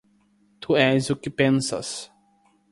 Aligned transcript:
Tu 0.65 0.77
és 0.85 1.11
o 1.15 1.17
que 1.25 1.35
pensas! 1.43 1.95